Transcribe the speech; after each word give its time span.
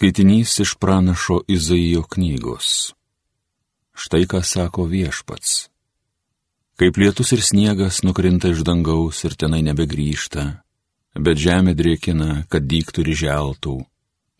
Skaitinys 0.00 0.58
iš 0.58 0.74
pranašo 0.80 1.42
Izaijo 1.48 2.02
knygos. 2.02 2.94
Štai 3.92 4.24
ką 4.24 4.40
sako 4.40 4.86
viešpats. 4.88 5.68
Kaip 6.80 6.96
lietus 6.96 7.34
ir 7.36 7.42
sniegas 7.44 8.00
nukrinta 8.00 8.48
iš 8.48 8.62
dangaus 8.64 9.20
ir 9.28 9.36
tenai 9.36 9.60
nebegrįžta, 9.68 10.46
bet 11.20 11.42
žemė 11.44 11.76
drėkina, 11.76 12.30
kad 12.48 12.64
dyktų 12.64 13.04
ir 13.04 13.12
želtų, 13.24 13.76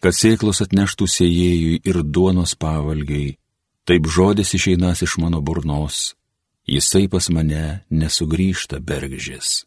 kad 0.00 0.16
sėklos 0.16 0.64
atneštų 0.64 1.10
sėjėjui 1.18 1.76
ir 1.84 2.02
duonos 2.08 2.56
pavalgiai, 2.56 3.36
taip 3.84 4.08
žodis 4.08 4.56
išeinas 4.56 5.04
iš 5.04 5.20
mano 5.20 5.44
burnos, 5.44 6.16
jisai 6.64 7.04
pas 7.12 7.28
mane 7.28 7.84
nesugrįžta 7.92 8.80
bergžės. 8.80 9.66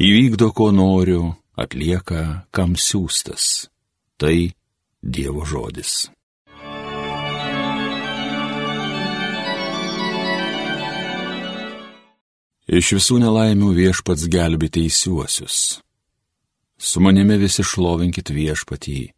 Įvykdo, 0.00 0.54
ko 0.56 0.72
noriu, 0.72 1.34
atlieka, 1.60 2.48
kam 2.48 2.72
siūstas. 2.72 3.66
Tai 4.16 4.56
Dievo 5.06 5.44
žodis. 5.46 6.08
Iš 12.66 12.88
visų 12.96 13.20
nelaimių 13.22 13.68
viešpats 13.76 14.24
gelbi 14.26 14.66
teisiuosius. 14.74 15.78
Su 16.74 16.98
manimi 17.04 17.36
visi 17.38 17.62
šlovinkit 17.62 18.32
viešpatį, 18.34 19.12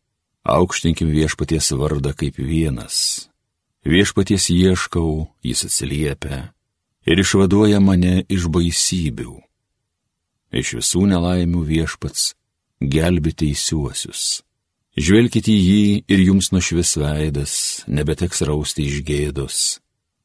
aukštinkim 0.44 1.08
viešpaties 1.08 1.72
vardą 1.80 2.12
kaip 2.12 2.36
vienas. 2.36 3.30
Viešpaties 3.88 4.50
ieškau, 4.52 5.24
jis 5.40 5.64
atsiliepia 5.70 6.50
ir 7.08 7.22
išvaduoja 7.24 7.80
mane 7.80 8.26
iš 8.28 8.50
baisybių. 8.52 9.38
Iš 10.52 10.74
visų 10.82 11.06
nelaimių 11.14 11.64
viešpats 11.64 12.34
gelbi 12.84 13.32
teisiuosius. 13.32 14.42
Žvelkite 14.98 15.52
į 15.52 15.58
jį 15.62 15.82
ir 16.10 16.20
jums 16.26 16.48
nušvis 16.50 16.96
veidas, 16.98 17.52
nebeteks 17.86 18.40
rausti 18.48 18.88
iš 18.88 19.04
gėdos. 19.06 19.58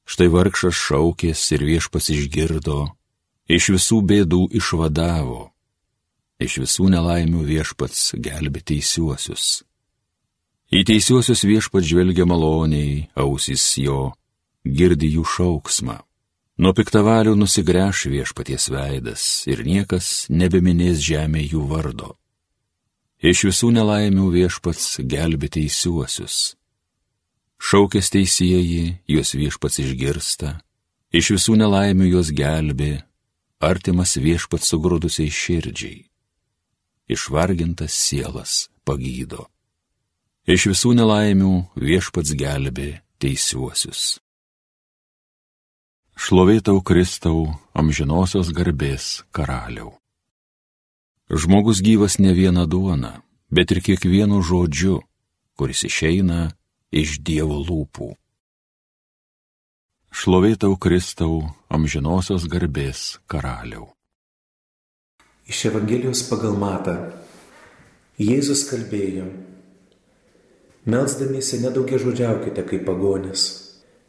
Štai 0.09 0.31
vargšas 0.33 0.73
šaukės 0.73 1.43
ir 1.53 1.65
viešpas 1.67 2.09
išgirdo, 2.09 2.87
iš 3.45 3.69
visų 3.75 3.99
bėdų 4.09 4.47
išvadavo, 4.57 5.51
iš 6.41 6.57
visų 6.63 6.89
nelaimių 6.95 7.43
viešpats 7.51 8.15
gelbė 8.17 8.63
teisiuosius. 8.71 9.61
Į 10.73 10.81
teisiuosius 10.89 11.45
viešpats 11.45 11.91
žvelgia 11.91 12.25
maloniai, 12.25 13.11
ausys 13.13 13.67
jo, 13.77 14.15
girdi 14.65 15.11
jų 15.13 15.27
šauksmą. 15.35 15.99
Nuo 16.57 16.73
piktavalių 16.73 17.37
nusigręš 17.37 18.07
viešpaties 18.09 18.71
veidas 18.73 19.29
ir 19.45 19.61
niekas 19.69 20.25
nebeminės 20.33 20.97
žemė 20.97 21.45
jų 21.45 21.61
vardo. 21.69 22.15
Iš 23.23 23.45
visų 23.47 23.69
nelaimių 23.71 24.25
viešpats 24.33 24.97
gelbė 25.07 25.47
teisiuosius. 25.55 26.57
Šaukės 27.55 28.09
teisėjai, 28.11 28.97
juos 29.07 29.31
viešpats 29.39 29.79
išgirsta, 29.79 30.57
iš 31.15 31.29
visų 31.37 31.55
nelaimių 31.61 32.09
juos 32.09 32.33
gelbė, 32.35 32.97
artimas 33.63 34.17
viešpats 34.19 34.67
sugrūdusiai 34.73 35.31
širdžiai. 35.31 36.03
Išvargintas 37.07 37.95
sielas 37.95 38.67
pagydo. 38.83 39.47
Iš 40.43 40.67
visų 40.73 40.91
nelaimių 40.99 41.55
viešpats 41.79 42.35
gelbė 42.35 42.89
teisiuosius. 43.23 44.19
Šlovėtau 46.19 46.83
Kristau, 46.83 47.47
amžinosios 47.71 48.51
garbės 48.51 49.23
karaliau. 49.31 49.95
Žmogus 51.33 51.81
gyvas 51.81 52.19
ne 52.19 52.29
viena 52.33 52.67
duona, 52.69 53.23
bet 53.49 53.71
ir 53.73 53.79
kiekvienu 53.81 54.43
žodžiu, 54.45 54.99
kuris 55.57 55.81
išeina 55.87 56.51
iš 56.93 57.17
Dievo 57.25 57.57
lūpų. 57.57 58.11
Šlovėtau 60.13 60.77
Kristau, 60.77 61.39
amžinosios 61.73 62.45
garbės 62.45 63.17
karaliau. 63.25 63.87
Iš 65.49 65.71
Evangelijos 65.71 66.21
pagal 66.29 66.53
matą 66.53 66.93
Jėzus 68.21 68.67
kalbėjo, 68.69 69.25
Melsdamiesi 70.85 71.63
nedaugia 71.63 71.97
žodžiaukite 71.97 72.61
kaip 72.67 72.85
pagonis, 72.85 73.47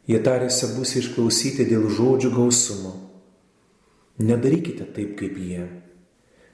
jie 0.05 0.21
tarėsi 0.21 0.69
bus 0.75 0.93
išklausyti 1.01 1.65
dėl 1.71 1.89
žodžių 1.89 2.31
gausumo. 2.37 2.93
Nedarykite 4.21 4.85
taip 4.93 5.17
kaip 5.17 5.41
jie 5.41 5.65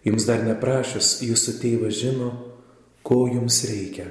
Jums 0.06 0.26
dar 0.26 0.46
neprašęs, 0.46 1.20
jūsų 1.26 1.58
tėvas 1.62 1.98
žino, 2.00 2.32
ko 3.06 3.28
jums 3.30 3.64
reikia. 3.70 4.08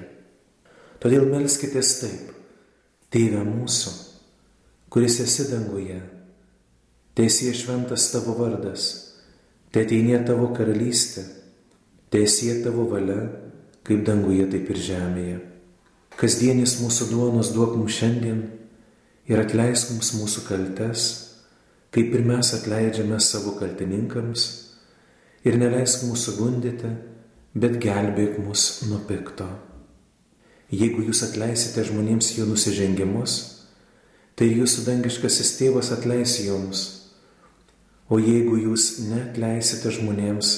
Todėl 1.03 1.27
melskitės 1.31 1.97
taip, 2.03 2.31
Tėve 3.11 3.41
mūsų, 3.43 3.91
kuris 4.87 5.17
esi 5.19 5.49
danguje, 5.51 5.97
tiesie 7.19 7.49
šventas 7.59 8.05
tavo 8.13 8.37
vardas, 8.39 8.85
te 9.75 9.83
ateinė 9.83 10.21
tavo 10.29 10.53
karalystė, 10.55 11.25
tiesie 12.15 12.53
tavo 12.63 12.85
valia, 12.93 13.25
kaip 13.83 14.05
danguje, 14.07 14.47
taip 14.53 14.71
ir 14.71 14.79
žemėje. 14.87 15.41
Kasdienis 16.23 16.77
mūsų 16.85 17.09
duonos 17.11 17.51
duok 17.51 17.75
mums 17.81 17.99
šiandien 17.99 18.45
ir 19.27 19.43
atleisk 19.43 19.91
mums 19.91 20.13
mūsų 20.15 20.47
kaltes, 20.47 21.11
kaip 21.91 22.15
ir 22.15 22.23
mes 22.31 22.55
atleidžiame 22.55 23.19
savo 23.19 23.57
kaltininkams 23.59 24.47
ir 25.45 25.57
neleisk 25.61 26.05
mūsų 26.09 26.37
gundyti, 26.39 26.91
bet 27.55 27.79
gelbėk 27.83 28.39
mus 28.45 28.83
nuo 28.89 29.01
pikto. 29.09 29.49
Jeigu 30.71 31.03
jūs 31.09 31.25
atleisite 31.27 31.83
žmonėms 31.89 32.35
jų 32.37 32.47
nusižengimus, 32.53 33.39
tai 34.39 34.53
jūsų 34.53 34.87
dangiškasis 34.87 35.57
tėvas 35.59 35.91
atleis 35.97 36.37
jums. 36.45 36.85
O 38.11 38.19
jeigu 38.23 38.59
jūs 38.59 39.01
netleisite 39.07 39.91
žmonėms, 39.95 40.53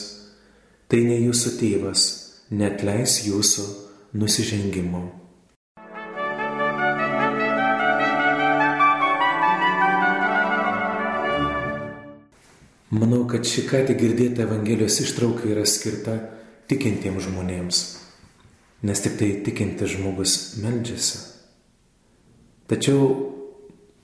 tai 0.89 1.03
ne 1.09 1.17
jūsų 1.23 1.57
tėvas 1.61 2.05
netleis 2.53 3.23
jūsų 3.27 3.67
nusižengimo. 4.21 5.22
Manau, 12.93 13.23
kad 13.25 13.47
ši 13.49 13.63
ką 13.71 13.87
tik 13.89 14.03
girdėta 14.03 14.45
Evangelijos 14.45 14.99
ištrauka 15.01 15.47
yra 15.49 15.63
skirta 15.65 16.19
tikintiems 16.69 17.25
žmonėms, 17.25 17.79
nes 18.85 19.01
tik 19.01 19.15
tai 19.17 19.29
tikintis 19.47 19.95
žmogus 19.95 20.35
meldžiasi. 20.61 21.23
Tačiau 22.69 23.07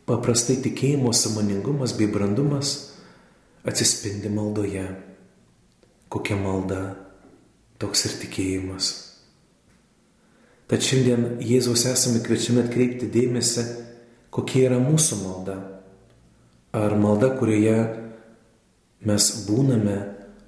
paprastai 0.09 0.56
tikėjimo 0.65 1.12
samoningumas 1.12 1.93
bei 2.00 2.09
brandumas 2.09 2.72
atsispindi 3.69 4.32
maldoje. 4.32 4.87
Kokia 6.09 6.41
malda, 6.41 6.97
toks 7.77 8.09
ir 8.09 8.16
tikėjimas. 8.25 8.91
Tad 10.69 10.81
šiandien 10.81 11.43
Jėzaus 11.44 11.84
esame 11.93 12.25
kviečiami 12.25 12.65
atkreipti 12.65 13.12
dėmesį, 13.12 13.69
kokia 14.32 14.71
yra 14.71 14.81
mūsų 14.81 15.25
malda. 15.27 15.60
Ar 16.72 16.97
malda, 16.97 17.34
kurioje 17.37 18.07
mes 19.06 19.26
būname, 19.47 19.98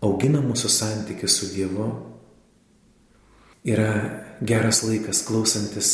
augina 0.03 0.41
mūsų 0.43 0.71
santykių 0.73 1.29
su 1.29 1.51
Dievu, 1.55 1.89
yra 3.69 3.91
geras 4.41 4.83
laikas 4.87 5.23
klausantis 5.29 5.91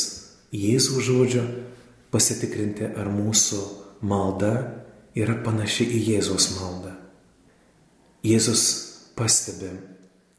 Jėzų 0.54 1.02
žodžio 1.02 1.42
pasitikrinti, 2.14 2.86
ar 2.86 3.10
mūsų 3.10 3.58
malda 4.06 4.52
yra 5.18 5.34
panaši 5.42 5.88
į 5.98 6.02
Jėzaus 6.12 6.52
maldą. 6.56 6.94
Jėzus 8.26 8.62
pastebi, 9.18 9.72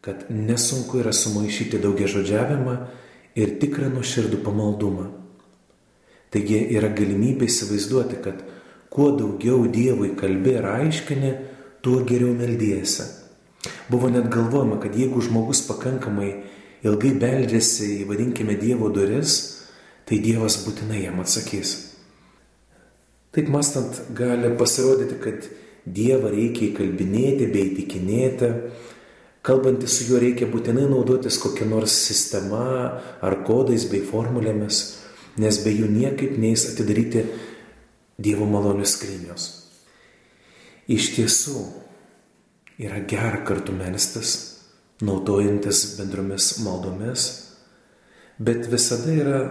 kad 0.01 0.29
nesunku 0.31 1.01
yra 1.01 1.11
sumaišyti 1.13 1.81
daugia 1.83 2.07
žodžiavimą 2.09 2.77
ir 3.37 3.57
tikrą 3.61 3.91
nuoširdų 3.93 4.39
pamaldumą. 4.45 5.09
Taigi 6.31 6.59
yra 6.75 6.89
galimybė 6.95 7.47
įsivaizduoti, 7.47 8.19
kad 8.23 8.41
kuo 8.91 9.11
daugiau 9.15 9.67
Dievui 9.71 10.13
kalbė 10.19 10.57
ir 10.59 10.67
aiškini, 10.71 11.31
tuo 11.81 12.03
geriau 12.07 12.33
meldysi. 12.35 13.05
Buvo 13.89 14.09
net 14.09 14.29
galvojama, 14.31 14.79
kad 14.83 14.95
jeigu 14.95 15.21
žmogus 15.23 15.63
pakankamai 15.67 16.31
ilgai 16.85 17.13
beldžiasi 17.19 18.01
į, 18.01 18.07
vadinkime, 18.09 18.57
Dievo 18.59 18.89
duris, 18.93 19.37
tai 20.07 20.19
Dievas 20.23 20.59
būtinai 20.65 21.03
jam 21.05 21.21
atsakys. 21.23 21.75
Taip 23.35 23.49
mastant 23.53 24.01
gali 24.17 24.53
pasirodyti, 24.59 25.17
kad 25.23 25.47
Dievą 25.87 26.31
reikia 26.33 26.71
įkalbinėti 26.71 27.47
bei 27.51 27.69
įtikinėti, 27.71 28.51
kalbantys 29.47 29.99
su 29.99 30.07
juo 30.09 30.19
reikia 30.19 30.49
būtinai 30.51 30.87
naudotis 30.89 31.39
kokia 31.39 31.67
nors 31.69 31.95
sistema 31.95 32.63
ar 33.23 33.37
kodais 33.47 33.87
bei 33.91 34.03
formulėmis, 34.03 34.81
nes 35.39 35.61
be 35.63 35.75
jų 35.75 35.87
niekaip 35.91 36.35
neįs 36.39 36.73
atidaryti 36.73 37.23
Dievo 38.17 38.49
malonių 38.49 38.87
skrynios. 38.89 39.56
Iš 40.87 41.09
tiesų 41.17 41.61
yra 42.79 43.01
gera 43.09 43.41
kartu 43.43 43.73
melstis, 43.75 44.61
naudojantis 45.03 45.97
bendromis 45.97 46.53
maldomis, 46.63 47.25
bet 48.39 48.69
visada 48.71 49.11
yra 49.11 49.41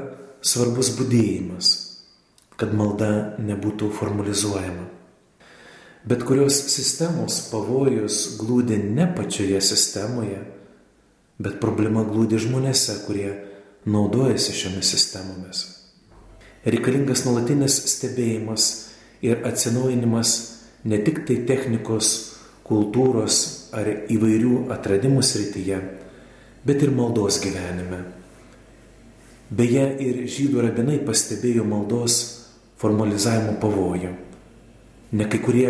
svarbus 0.41 0.95
būdėjimas, 0.97 1.73
kad 2.57 2.73
malda 2.73 3.37
nebūtų 3.43 3.91
formalizuojama. 3.99 4.89
Bet 6.07 6.23
kurios 6.25 6.57
sistemos 6.71 7.41
pavojus 7.51 8.39
glūdi 8.41 8.79
ne 8.79 9.09
pačioje 9.13 9.61
sistemoje, 9.61 10.41
bet 11.37 11.61
problema 11.61 12.07
glūdi 12.07 12.39
žmonėse, 12.41 13.01
kurie 13.05 13.33
naudojasi 13.85 14.55
šiomis 14.57 14.97
sistemomis. 14.97 15.65
Reikalingas 16.65 17.27
nuolatinis 17.27 17.77
stebėjimas 17.93 18.71
ir 19.23 19.45
atsinaujinimas 19.47 20.56
ne 20.87 20.99
tik 21.03 21.25
tai 21.27 21.41
technikos, 21.49 22.13
kultūros 22.67 23.39
ar 23.77 23.89
įvairių 24.11 24.67
atradimų 24.75 25.23
srityje, 25.23 25.81
bet 26.67 26.83
ir 26.83 26.95
maldos 26.95 27.39
gyvenime. 27.43 28.03
Beje, 29.47 29.85
ir 30.03 30.25
žydų 30.27 30.65
rabinai 30.65 30.99
pastebėjo 31.07 31.63
maldos 31.67 32.17
formalizavimo 32.83 33.55
pavojų. 33.63 34.11
Ne 35.15 35.29
kai 35.31 35.39
kurie, 35.43 35.69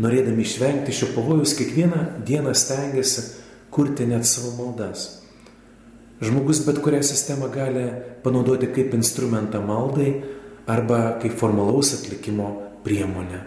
norėdami 0.00 0.46
išvengti 0.46 0.94
šio 0.96 1.10
pavojus, 1.12 1.52
kiekvieną 1.58 2.24
dieną 2.24 2.54
stengiasi 2.56 3.26
kurti 3.72 4.08
net 4.08 4.24
savo 4.28 4.54
maldas. 4.56 5.20
Žmogus 6.22 6.62
bet 6.64 6.80
kurią 6.80 7.02
sistemą 7.04 7.50
gali 7.52 7.88
panaudoti 8.24 8.70
kaip 8.72 8.94
instrumentą 8.96 9.60
maldai 9.66 10.12
arba 10.70 11.18
kaip 11.20 11.36
formalaus 11.36 11.92
atlikimo 11.98 12.54
priemonę. 12.84 13.40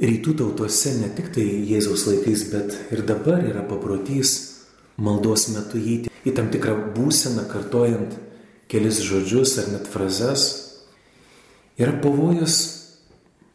Rytų 0.00 0.32
tautose 0.38 0.94
ne 0.96 1.10
tik 1.12 1.28
tai 1.34 1.44
Jėzaus 1.44 2.06
laikais, 2.08 2.46
bet 2.48 2.76
ir 2.94 3.02
dabar 3.04 3.42
yra 3.44 3.60
paprotys 3.68 4.30
maldos 4.96 5.50
metu 5.52 5.76
įti 5.76 6.08
į 6.24 6.32
tam 6.36 6.48
tikrą 6.52 6.72
būseną, 6.96 7.44
kartojant 7.50 8.14
kelis 8.72 9.02
žodžius 9.04 9.58
ar 9.60 9.68
net 9.74 9.88
frazes. 9.92 10.46
Yra 11.76 11.92
pavojus 12.00 12.56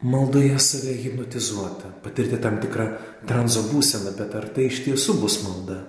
maldoje 0.06 0.58
save 0.62 0.94
hipnotizuota, 1.02 1.90
patirti 2.04 2.38
tam 2.42 2.60
tikrą 2.62 2.86
tranzo 3.26 3.64
būseną, 3.72 4.14
bet 4.14 4.38
ar 4.38 4.46
tai 4.54 4.68
iš 4.70 4.84
tiesų 4.86 5.18
bus 5.22 5.40
malda? 5.42 5.80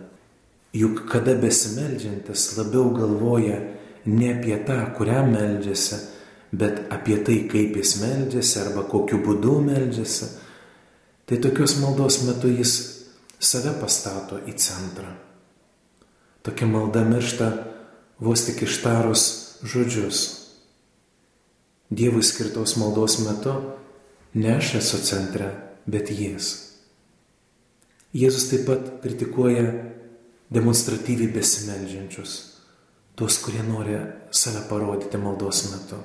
Juk 0.73 1.05
kada 1.11 1.37
besimeldžiantis 1.37 2.49
labiau 2.57 2.89
galvoja 2.97 3.61
ne 4.09 4.33
apie 4.33 4.57
tą, 4.65 4.79
kuriam 4.97 5.29
meldžiasi, 5.33 6.01
bet 6.51 6.87
apie 6.93 7.21
tai, 7.21 7.39
kaip 7.49 7.77
jis 7.77 7.95
meldžiasi 8.01 8.59
arba 8.65 8.87
kokiu 8.89 9.21
būdu 9.21 9.59
meldžiasi, 9.69 10.33
tai 11.27 11.37
tokios 11.43 11.75
maldos 11.83 12.21
metu 12.23 12.47
jis 12.47 12.73
save 13.39 13.73
pastato 13.81 14.39
į 14.47 14.55
centrą. 14.55 15.11
Tokia 16.41 16.67
malda 16.71 17.03
miršta 17.03 17.49
vos 18.23 18.45
tik 18.47 18.63
ištarus 18.63 19.23
žodžius. 19.67 20.21
Dievui 21.91 22.23
skirtos 22.23 22.77
maldos 22.79 23.19
metu 23.25 23.53
ne 24.39 24.55
aš 24.55 24.77
esu 24.79 25.01
centre, 25.03 25.49
bet 25.85 26.11
jis. 26.11 26.47
Jėzus 28.15 28.47
taip 28.47 28.63
pat 28.69 28.85
kritikuoja 29.03 29.65
demonstratyviai 30.53 31.27
besimeldžiančius, 31.35 32.37
tuos, 33.19 33.35
kurie 33.43 33.65
nori 33.67 33.99
save 34.31 34.63
parodyti 34.69 35.19
maldos 35.19 35.65
metu. 35.73 35.99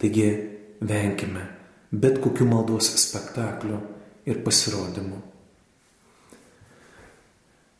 Taigi 0.00 0.30
venkime 0.80 1.44
bet 1.94 2.18
kokių 2.22 2.46
maldos 2.48 2.88
spektaklių 2.98 3.78
ir 4.28 4.42
pasirodymų. 4.44 5.20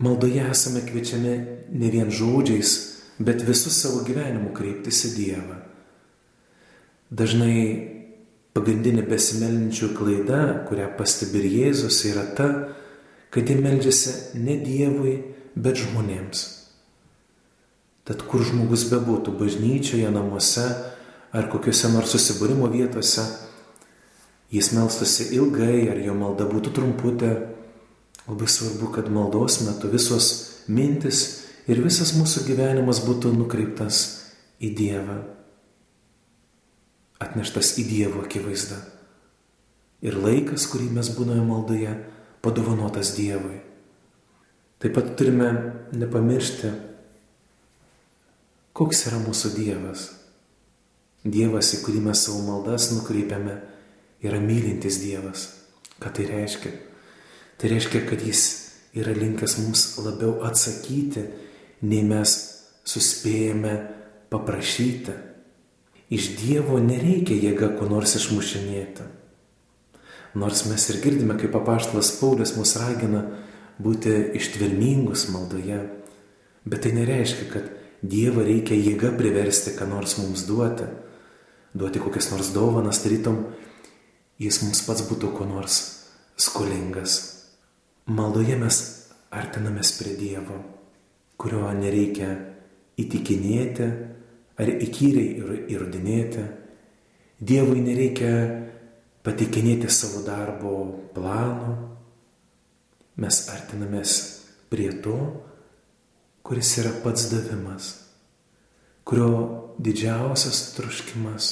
Maldoje 0.04 0.42
esame 0.50 0.82
kviečiami 0.84 1.34
ne 1.72 1.90
vien 1.92 2.10
žodžiais, 2.10 2.72
bet 3.18 3.44
visų 3.46 3.70
savo 3.72 4.02
gyvenimu 4.06 4.50
kreiptis 4.56 5.04
į 5.08 5.10
Dievą. 5.16 5.58
Dažnai 7.14 7.58
pagrindinė 8.54 9.04
besimelinčių 9.06 9.92
klaida, 9.94 10.40
kurią 10.68 10.90
pastebi 10.98 11.40
ir 11.42 11.46
Jėzus, 11.52 12.00
yra 12.10 12.26
ta, 12.36 12.48
kad 13.34 13.48
jie 13.48 13.56
meldžiasi 13.58 14.42
ne 14.42 14.58
Dievui, 14.62 15.14
bet 15.54 15.78
žmonėms. 15.78 16.42
Tad 18.04 18.26
kur 18.28 18.42
žmogus 18.44 18.84
bebūtų, 18.90 19.32
bažnyčioje, 19.38 20.10
namuose 20.12 20.66
ar 21.34 21.48
kokiuose 21.50 21.90
nors 21.94 22.12
susibūrimo 22.12 22.68
vietose, 22.70 23.24
jis 24.54 24.70
melstasi 24.76 25.32
ilgai 25.36 25.88
ar 25.90 25.98
jo 26.04 26.14
malda 26.16 26.46
būtų 26.48 26.72
trumputė, 26.76 27.34
Labai 28.28 28.48
svarbu, 28.48 28.88
kad 28.92 29.10
maldos 29.12 29.60
metu 29.66 29.90
visos 29.92 30.28
mintis 30.68 31.44
ir 31.68 31.82
visas 31.84 32.14
mūsų 32.16 32.46
gyvenimas 32.48 33.02
būtų 33.04 33.34
nukreiptas 33.36 34.00
į 34.64 34.70
Dievą, 34.78 35.18
atneštas 37.20 37.74
į 37.82 37.84
Dievo 37.90 38.22
akivaizdą. 38.24 38.80
Ir 40.04 40.16
laikas, 40.20 40.64
kurį 40.72 40.88
mes 40.96 41.10
būname 41.16 41.44
maldoje, 41.44 41.92
padovanotas 42.44 43.12
Dievui. 43.16 43.60
Taip 44.80 44.96
pat 44.96 45.12
turime 45.20 45.50
nepamiršti, 45.92 46.72
koks 48.72 49.04
yra 49.10 49.20
mūsų 49.20 49.52
Dievas. 49.58 50.08
Dievas, 51.24 51.76
į 51.76 51.84
kurį 51.84 52.00
mes 52.08 52.24
savo 52.24 52.40
maldas 52.48 52.88
nukreipiame, 52.92 53.60
yra 54.24 54.40
mylintis 54.40 54.98
Dievas. 55.02 55.48
Ką 56.00 56.10
tai 56.16 56.26
reiškia? 56.30 56.72
Tai 57.60 57.70
reiškia, 57.70 58.04
kad 58.08 58.22
jis 58.24 58.42
yra 58.96 59.14
linkęs 59.14 59.58
mums 59.62 59.84
labiau 60.02 60.40
atsakyti, 60.46 61.22
nei 61.84 62.02
mes 62.06 62.32
suspėjame 62.88 63.74
paprašyti. 64.32 65.14
Iš 66.14 66.34
Dievo 66.38 66.78
nereikia 66.82 67.36
jėga 67.40 67.74
ko 67.78 67.88
nors 67.90 68.16
išmušinėti. 68.18 69.06
Nors 70.38 70.64
mes 70.66 70.84
ir 70.90 70.98
girdime, 71.02 71.36
kaip 71.38 71.54
apaštalas 71.54 72.10
Paulius 72.18 72.56
mus 72.58 72.74
ragina 72.80 73.22
būti 73.82 74.12
ištvermingus 74.38 75.28
maldoje, 75.30 75.78
bet 76.66 76.84
tai 76.84 76.94
nereiškia, 76.96 77.46
kad 77.52 77.70
Dievą 78.04 78.42
reikia 78.44 78.76
jėga 78.76 79.14
priversti, 79.16 79.72
ką 79.78 79.86
nors 79.88 80.18
mums 80.18 80.42
duoti, 80.44 80.84
duoti 81.72 82.02
kokias 82.02 82.28
nors 82.34 82.50
dovanas, 82.52 83.00
tarytum, 83.00 83.38
jis 84.40 84.62
mums 84.64 84.82
pats 84.86 85.04
būtų 85.08 85.30
ko 85.36 85.46
nors 85.48 85.78
skolingas. 86.40 87.18
Maldoje 88.06 88.56
mes 88.60 88.80
artinamės 89.34 89.94
prie 89.98 90.14
Dievo, 90.18 90.58
kurio 91.40 91.70
nereikia 91.78 92.30
įtikinėti 93.00 93.88
ar 94.60 94.70
įkyriai 94.74 95.64
įrodinėti. 95.72 96.44
Dievui 97.44 97.80
nereikia 97.82 98.30
patikinėti 99.26 99.90
savo 99.90 100.22
darbo 100.26 100.74
plano. 101.16 101.74
Mes 103.20 103.40
artinamės 103.50 104.14
prie 104.70 104.90
to, 105.02 105.16
kuris 106.42 106.72
yra 106.82 106.90
pats 107.04 107.28
davimas, 107.30 107.90
kurio 109.06 109.30
didžiausias 109.78 110.74
troškimas 110.74 111.50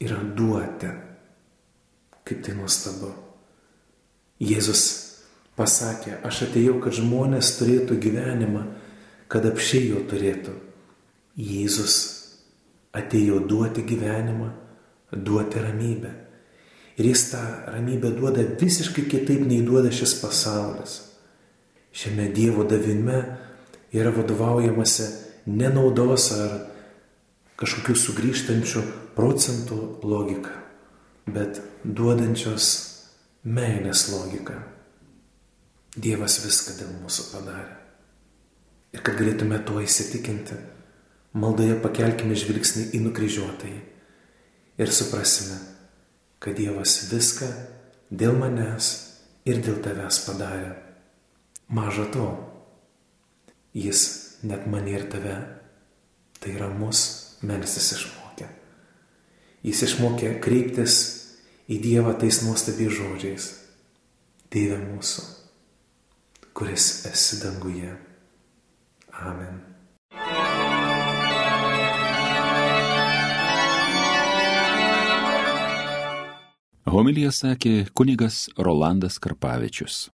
yra 0.00 0.20
duoti. 0.22 1.09
Kaip 2.30 2.44
tai 2.46 2.54
nuostabu. 2.54 3.10
Jėzus 4.38 4.84
pasakė, 5.58 6.20
aš 6.22 6.44
atėjau, 6.46 6.76
kad 6.78 6.94
žmonės 6.94 7.56
turėtų 7.58 7.96
gyvenimą, 7.98 8.62
kad 9.26 9.48
apšiai 9.50 9.88
jo 9.90 10.04
turėtų. 10.06 10.54
Jėzus 11.34 11.96
atėjo 12.94 13.40
duoti 13.50 13.82
gyvenimą, 13.82 14.52
duoti 15.10 15.58
ramybę. 15.58 16.14
Ir 17.02 17.10
jis 17.10 17.26
tą 17.32 17.42
ramybę 17.74 18.14
duoda 18.14 18.46
visiškai 18.62 19.08
kitaip 19.10 19.42
nei 19.48 19.64
duoda 19.66 19.90
šis 19.90 20.14
pasaulis. 20.22 21.00
Šiame 21.90 22.28
Dievo 22.30 22.62
davime 22.62 23.18
yra 23.90 24.14
vadovaujamasi 24.14 25.10
nenaudos 25.50 26.30
ar 26.38 26.58
kažkokių 27.58 27.98
sugrįžtančių 27.98 28.82
procentų 29.16 29.80
logika, 30.06 30.54
bet 31.26 31.60
duodančios 31.84 32.68
meilės 33.44 34.06
logika. 34.12 34.56
Dievas 35.96 36.38
viską 36.44 36.76
dėl 36.78 36.92
mūsų 37.02 37.26
padarė. 37.32 37.76
Ir 38.94 39.02
kad 39.06 39.18
galėtume 39.18 39.58
tuo 39.66 39.82
įsitikinti, 39.82 40.56
maldoje 41.34 41.76
pakelkime 41.82 42.38
žvilgsnį 42.38 42.88
į 42.96 43.02
nukryžiuotąjį 43.06 43.80
ir 44.80 44.94
suprasime, 44.94 45.58
kad 46.42 46.56
Dievas 46.58 46.96
viską 47.10 47.50
dėl 48.10 48.38
manęs 48.38 48.92
ir 49.46 49.62
dėl 49.62 49.82
tavęs 49.84 50.22
padarė. 50.26 50.72
Maža 51.70 52.08
to, 52.10 52.30
Jis 53.74 54.38
net 54.42 54.66
mane 54.66 54.90
ir 54.90 55.04
tave, 55.10 55.36
tai 56.40 56.56
yra 56.56 56.66
mus, 56.74 57.38
melstis 57.46 57.92
išmokė 57.94 58.19
jis 59.66 59.82
išmokė 59.86 60.36
kreiptis 60.42 61.00
į 61.70 61.80
Dievą 61.84 62.14
tais 62.18 62.40
nuostabiais 62.44 62.94
žodžiais. 62.96 63.50
Tėve 64.50 64.80
mūsų, 64.82 65.26
kuris 66.56 66.86
esi 67.10 67.38
danguje. 67.44 67.92
Amen. 69.20 69.60
Homilija 76.90 77.30
sakė 77.30 77.84
kunigas 77.94 78.48
Rolandas 78.58 79.20
Karpavičius. 79.22 80.08